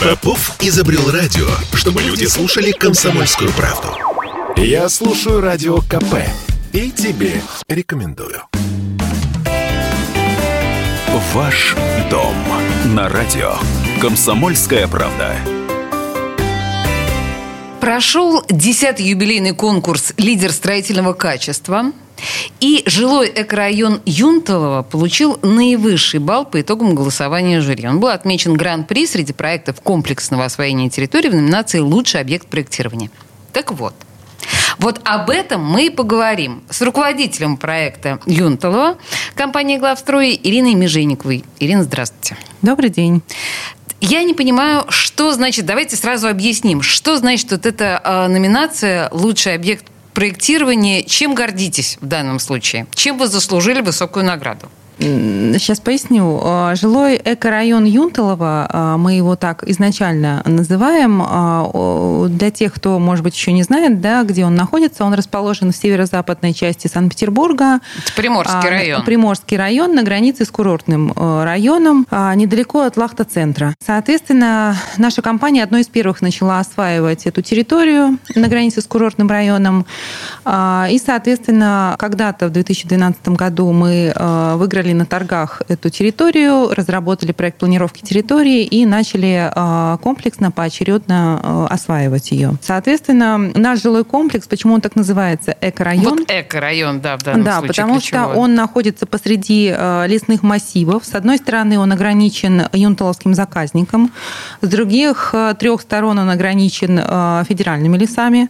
[0.00, 3.88] Попов изобрел радио, чтобы люди слушали комсомольскую правду.
[4.56, 6.16] Я слушаю радио КП
[6.72, 8.42] и тебе рекомендую.
[11.32, 11.76] Ваш
[12.10, 12.34] дом
[12.86, 13.54] на радио.
[14.00, 15.36] Комсомольская правда.
[17.80, 21.92] Прошел 10-й юбилейный конкурс «Лидер строительного качества».
[22.60, 27.88] И жилой экорайон Юнталова получил наивысший балл по итогам голосования жюри.
[27.88, 33.10] Он был отмечен гран-при среди проектов комплексного освоения территории в номинации «Лучший объект проектирования».
[33.52, 33.94] Так вот,
[34.78, 38.96] вот об этом мы и поговорим с руководителем проекта Юнталова
[39.34, 41.44] компании «Главстрой» Ириной Межениковой.
[41.58, 42.36] Ирина, здравствуйте.
[42.62, 43.22] Добрый день.
[44.00, 49.54] Я не понимаю, что значит, давайте сразу объясним, что значит вот эта э, номинация «Лучший
[49.54, 51.02] объект проектирования».
[51.02, 52.86] Чем гордитесь в данном случае?
[52.94, 54.70] Чем вы заслужили высокую награду?
[55.00, 56.40] Сейчас поясню.
[56.44, 63.24] А, жилой экорайон Юнталова, а, мы его так изначально называем, а, для тех, кто, может
[63.24, 67.80] быть, еще не знает, да, где он находится, он расположен в северо-западной части Санкт-Петербурга.
[67.96, 69.04] Это Приморский район.
[69.04, 73.74] Приморский район на границе с курортным районом, недалеко от Лахта-центра.
[73.84, 79.86] Соответственно, наша компания одной из первых начала осваивать эту территорию на границе с курортным районом.
[80.46, 84.12] И, соответственно, когда-то в 2012 году мы
[84.56, 91.40] выиграли выиграли на торгах эту территорию, разработали проект планировки территории и начали а, комплексно, поочередно
[91.42, 92.52] а, осваивать ее.
[92.62, 96.18] Соответственно, наш жилой комплекс, почему он так называется, экорайон?
[96.18, 98.32] Вот экорайон, да, в данном да, случае потому ключевой.
[98.32, 101.04] что он находится посреди а, лесных массивов.
[101.04, 104.10] С одной стороны, он ограничен юнталовским заказником,
[104.60, 106.98] с других трех сторон он ограничен
[107.46, 108.48] федеральными лесами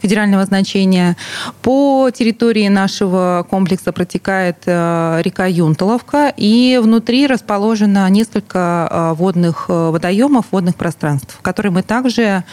[0.00, 1.16] федерального значения.
[1.62, 9.90] По территории нашего комплекса протекает э, река Юнталовка, и внутри расположено несколько э, водных э,
[9.90, 12.44] водоемов, водных пространств, которые мы также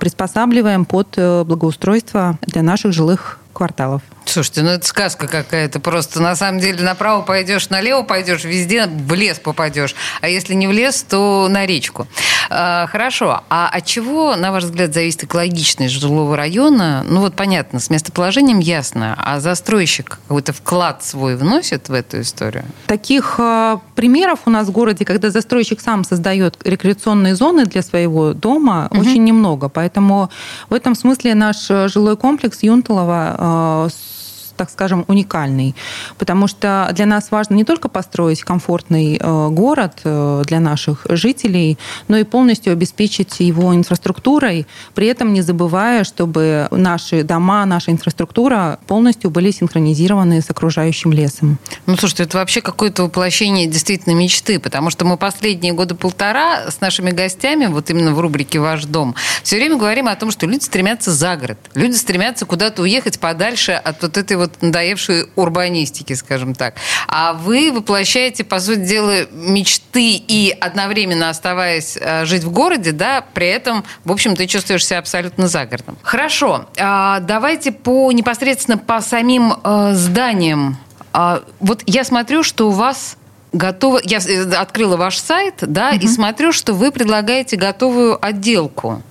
[0.00, 4.02] приспосабливаем под благоустройство для наших жилых кварталов.
[4.26, 5.80] Слушайте, ну это сказка какая-то.
[5.80, 9.94] Просто на самом деле направо пойдешь, налево пойдешь, везде в лес попадешь.
[10.20, 12.06] А если не в лес, то на речку.
[12.50, 13.42] А, хорошо.
[13.48, 17.04] А от чего, на ваш взгляд, зависит экологичность жилого района?
[17.08, 19.14] Ну вот понятно, с местоположением ясно.
[19.18, 22.64] А застройщик какой-то вклад свой вносит в эту историю?
[22.86, 28.32] Таких э, примеров у нас в городе, когда застройщик сам создает рекреационные зоны для своего
[28.32, 29.00] дома, угу.
[29.00, 29.68] очень немного.
[29.68, 30.30] Поэтому
[30.68, 34.15] в этом смысле наш жилой комплекс Юнталова э,
[34.56, 35.74] так скажем, уникальный.
[36.18, 41.78] Потому что для нас важно не только построить комфортный э, город э, для наших жителей,
[42.08, 48.78] но и полностью обеспечить его инфраструктурой, при этом не забывая, чтобы наши дома, наша инфраструктура
[48.86, 51.58] полностью были синхронизированы с окружающим лесом.
[51.86, 56.80] Ну, слушайте, это вообще какое-то воплощение действительно мечты, потому что мы последние годы полтора с
[56.80, 60.64] нашими гостями, вот именно в рубрике «Ваш дом», все время говорим о том, что люди
[60.64, 61.58] стремятся за город.
[61.74, 66.74] Люди стремятся куда-то уехать подальше от вот этой вот вот надоевшей урбанистики, скажем так.
[67.08, 73.24] А вы воплощаете, по сути дела, мечты и одновременно оставаясь э, жить в городе, да,
[73.34, 75.98] при этом, в общем, ты чувствуешь себя абсолютно за городом.
[76.02, 80.78] Хорошо, а, давайте по непосредственно по самим э, зданиям.
[81.12, 83.16] А, вот я смотрю, что у вас
[83.52, 84.00] готово.
[84.04, 85.98] Я э, открыла ваш сайт, да, угу.
[86.04, 89.02] и смотрю, что вы предлагаете готовую отделку.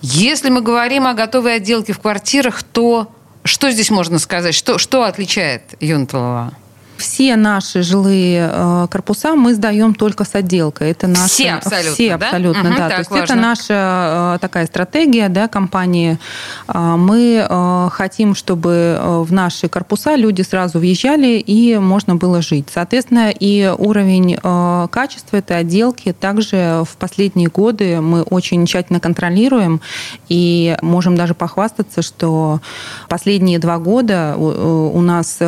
[0.00, 3.12] Если мы говорим о готовой отделке в квартирах, то
[3.48, 4.54] что здесь можно сказать?
[4.54, 6.52] Что, что отличает Юнталова?
[6.98, 10.90] Все наши жилые э, корпуса мы сдаем только с отделкой.
[10.90, 12.68] Это наша, все абсолютно, все абсолютно, да.
[12.68, 12.88] Угу, да.
[12.88, 13.24] То есть важно.
[13.24, 16.18] это наша э, такая стратегия, да, компании.
[16.66, 17.46] Э, мы
[17.92, 22.68] хотим, чтобы в наши корпуса люди сразу въезжали и можно было жить.
[22.72, 24.36] Соответственно, и уровень
[24.90, 29.80] качества этой отделки также в последние годы мы очень тщательно контролируем
[30.28, 32.60] и можем даже похвастаться, что
[33.08, 35.38] последние два года у нас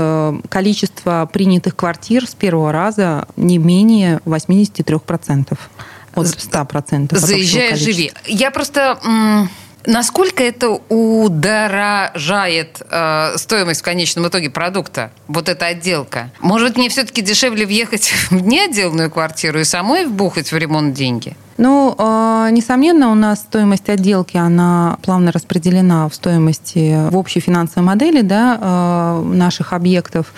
[0.48, 5.58] количество принятых квартир с первого раза не менее 83%.
[6.14, 7.16] От 100%.
[7.16, 8.12] Заезжай, живи.
[8.26, 8.98] Я просто...
[9.86, 16.30] Насколько это удорожает э, стоимость в конечном итоге продукта, вот эта отделка?
[16.40, 21.34] Может, мне все-таки дешевле въехать в неотделанную квартиру и самой вбухать в ремонт деньги?
[21.60, 27.86] Ну, а, несомненно, у нас стоимость отделки, она плавно распределена в стоимости в общей финансовой
[27.86, 30.32] модели да, а, наших объектов.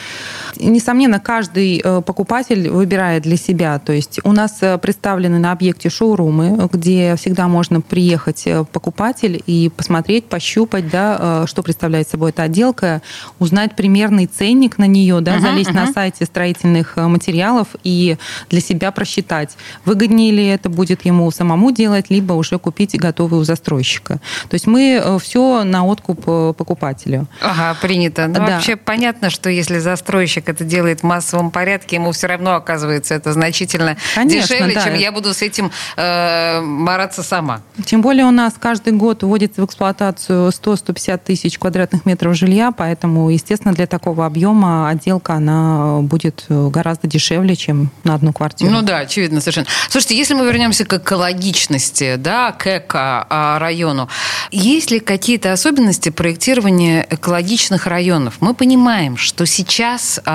[0.62, 3.78] Несомненно, каждый э, покупатель выбирает для себя.
[3.78, 9.42] То есть у нас э, представлены на объекте шоурумы, где всегда можно приехать э, покупатель
[9.46, 13.02] и посмотреть, пощупать, да, что представляет собой эта отделка,
[13.38, 15.86] узнать примерный ценник на нее, да, uh-huh, залезть uh-huh.
[15.86, 18.16] на сайте строительных материалов и
[18.48, 23.44] для себя просчитать, выгоднее ли это будет ему самому делать, либо уже купить готовый у
[23.44, 24.20] застройщика.
[24.48, 27.26] То есть мы все на откуп покупателю.
[27.40, 28.28] Ага, принято.
[28.28, 28.46] Ну, да.
[28.46, 33.32] вообще понятно, что если застройщик это делает в массовом порядке, ему все равно оказывается это
[33.32, 34.84] значительно Конечно, дешевле, да.
[34.84, 37.62] чем я буду с этим э, бороться сама.
[37.84, 43.30] Тем более у нас каждый год вводится в эксплуатацию 100-150 тысяч квадратных метров жилья, поэтому,
[43.30, 48.70] естественно, для такого объема отделка она будет гораздо дешевле, чем на одну квартиру.
[48.70, 49.66] Ну да, очевидно совершенно.
[49.88, 54.08] Слушайте, если мы вернемся к экологичности, да, к эко-району,
[54.50, 58.36] есть ли какие-то особенности проектирования экологичных районов?
[58.40, 60.31] Мы понимаем, что сейчас а,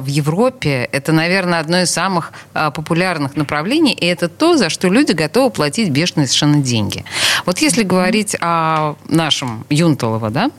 [0.00, 4.88] в Европе это, наверное, одно из самых а, популярных направлений, и это то, за что
[4.88, 7.04] люди готовы платить бешеные совершенно деньги.
[7.46, 10.50] Вот если говорить о нашем Юнталово, да,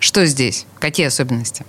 [0.00, 0.66] что здесь?
[0.78, 1.64] Какие особенности?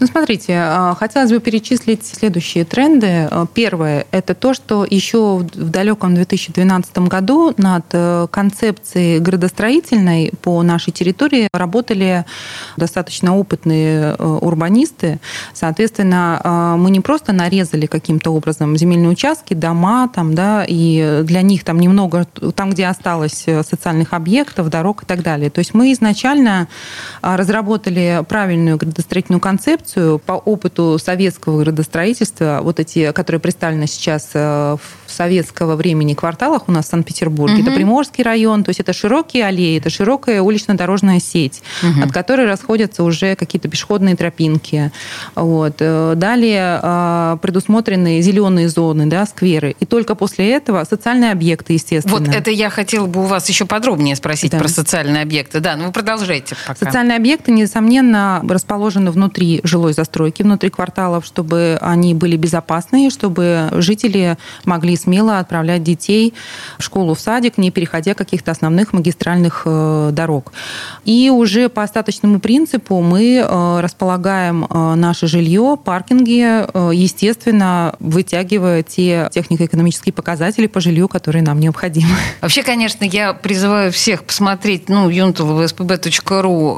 [0.00, 3.28] Ну, смотрите, а, хотелось бы перечислить следующие тренды.
[3.30, 10.62] А, первое– это то, что еще в далеком 2012 году над э, концепцией градостроительной по
[10.62, 12.24] нашей территории работали
[12.76, 15.18] достаточно опытные э, урбанисты.
[15.54, 21.42] Соответственно, а, мы не просто нарезали каким-то образом земельные участки, дома, там, да, и для
[21.42, 25.50] них там немного, там, где осталось э, социальных объектов, дорог и так далее.
[25.50, 26.68] То есть мы изначально
[27.34, 34.76] разработали правильную градостроительную концепцию, по опыту советского градостроительства, вот эти, которые представлены сейчас э,
[35.06, 37.62] в советского времени кварталах у нас в Санкт-Петербурге, угу.
[37.62, 42.04] это Приморский район, то есть это широкие аллеи, это широкая улично-дорожная сеть, угу.
[42.04, 44.92] от которой расходятся уже какие-то пешеходные тропинки.
[45.34, 45.76] Вот.
[45.80, 49.74] Э, далее э, предусмотрены зеленые зоны, да, скверы.
[49.80, 52.18] И только после этого социальные объекты, естественно.
[52.18, 54.58] Вот это я хотела бы у вас еще подробнее спросить да.
[54.58, 55.60] про социальные объекты.
[55.60, 56.84] Да, ну вы продолжайте пока.
[56.84, 64.36] Социальные объекты, несомненно, расположены внутри жилой застройки, внутри кварталов, чтобы они были безопасные, чтобы жители
[64.64, 66.34] могли смело отправлять детей
[66.78, 70.52] в школу, в садик, не переходя каких-то основных магистральных э, дорог.
[71.04, 79.28] И уже по остаточному принципу мы э, располагаем э, наше жилье, паркинги, естественно, вытягивая те
[79.32, 82.14] технико-экономические показатели по жилью, которые нам необходимы.
[82.40, 86.76] Вообще, конечно, я призываю всех посмотреть ну, юнтулова.спб.ру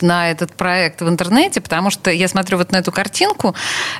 [0.00, 3.54] на этот проект в интернете, потому что я смотрю вот на эту картинку,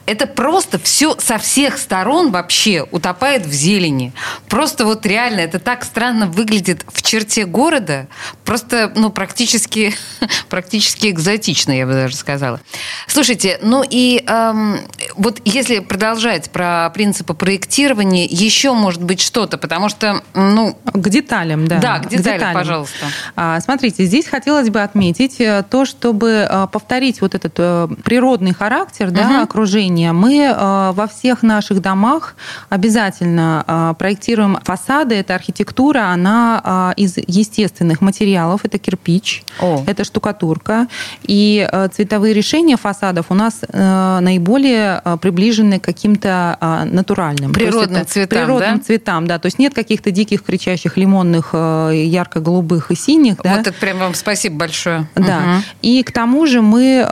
[0.07, 4.13] это просто все со всех сторон вообще утопает в зелени.
[4.49, 8.07] Просто вот реально это так странно выглядит в черте города,
[8.45, 9.95] просто ну, практически,
[10.49, 12.61] практически экзотично, я бы даже сказала.
[13.07, 14.79] Слушайте, ну и эм,
[15.17, 20.79] вот если продолжать про принципы проектирования, еще может быть что-то, потому что, ну...
[20.85, 21.79] К деталям, да.
[21.79, 22.55] Да, к деталям, к деталям.
[22.55, 23.07] пожалуйста.
[23.37, 28.55] А, смотрите, здесь хотелось бы отметить э, то, чтобы э, повторить вот этот э, природный
[28.55, 29.43] характер да, угу.
[29.43, 32.37] окружения, мы э, во всех наших домах
[32.69, 35.17] обязательно э, проектируем фасады.
[35.17, 38.65] Эта архитектура, она э, из естественных материалов.
[38.65, 39.83] Это кирпич, О.
[39.87, 40.87] это штукатурка.
[41.23, 47.53] И цветовые решения фасадов у нас наиболее приближены к каким-то натуральным.
[47.53, 48.85] Природным цветам, Природным да?
[48.85, 49.39] цветам, да.
[49.39, 53.37] То есть нет каких-то диких, кричащих лимонных, ярко-голубых и синих.
[53.39, 53.61] Вот да.
[53.61, 55.09] это прям вам спасибо большое.
[55.15, 55.42] Да.
[55.43, 55.63] Угу.
[55.83, 57.07] И к тому же мы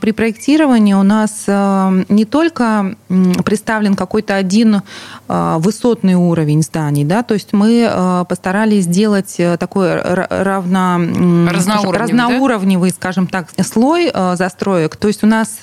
[0.00, 2.96] при проектировании у нас э, не только
[3.44, 4.82] представлен какой-то один
[5.28, 10.98] э, высотный уровень зданий, да, то есть мы э, постарались сделать такой равно,
[11.50, 12.96] разноуровневый, разноуровневый да?
[12.96, 14.96] скажем так, слой застроек.
[14.96, 15.58] То есть у нас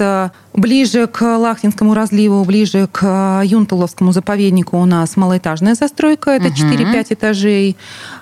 [0.53, 6.55] ближе к Лахтинскому разливу, ближе к Юнтуловскому заповеднику у нас малоэтажная застройка, это угу.
[6.55, 7.77] 4-5 этажей.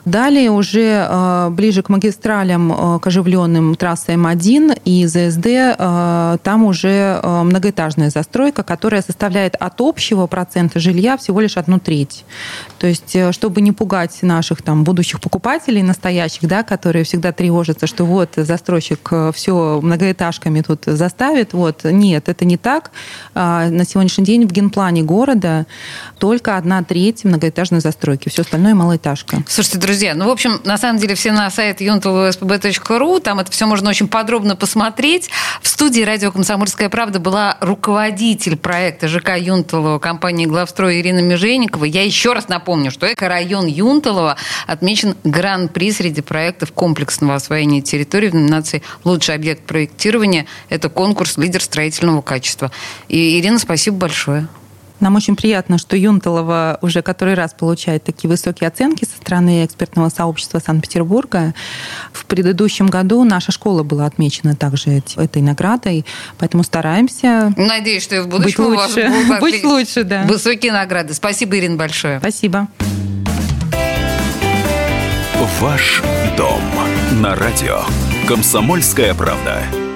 [0.05, 5.77] Далее уже ближе к магистралям, к оживленным трассе М1 и ЗСД
[6.43, 12.25] там уже э, многоэтажная застройка, которая составляет от общего процента жилья всего лишь одну треть.
[12.77, 17.87] То есть, э, чтобы не пугать наших там будущих покупателей настоящих, да, которые всегда тревожатся,
[17.87, 22.91] что вот застройщик э, все многоэтажками тут заставит, вот, нет, Нет, это не так.
[23.33, 25.65] А, на сегодняшний день в генплане города
[26.17, 28.27] только одна треть многоэтажной застройки.
[28.27, 29.37] Все остальное малоэтажка.
[29.47, 33.67] Слушайте, друзья, ну, в общем, на самом деле все на сайт юнтовспб.ру, там это все
[33.67, 35.29] можно очень подробно посмотреть.
[35.61, 41.85] В студии радио «Комсомольская правда» была руководитель проекта ЖК Юнталова компании «Главстрой» Ирина Межейникова.
[41.85, 44.35] Я еще раз напомню, что эко-район Юнталова
[44.67, 50.47] отмечен гран-при среди проектов комплексного освоения территории в номинации «Лучший объект проектирования».
[50.67, 52.71] Это конкурс «Лидер строительного качества».
[53.07, 54.47] И, Ирина, спасибо большое.
[54.99, 60.09] Нам очень приятно, что Юнталова уже который раз получает такие высокие оценки со стороны экспертного
[60.09, 61.53] сообщества Санкт-Петербурга.
[62.11, 66.05] В предыдущем году наша школа была отмечена также этой наградой,
[66.37, 69.07] поэтому стараемся Надеюсь, что и в будущем быть лучше.
[69.07, 70.23] у вас будут быть лучше, да.
[70.23, 71.13] высокие награды.
[71.13, 72.19] Спасибо, Ирина, большое.
[72.19, 72.67] Спасибо.
[75.59, 76.01] Ваш
[76.37, 76.61] дом
[77.21, 77.81] на радио.
[78.27, 79.88] Комсомольская правда.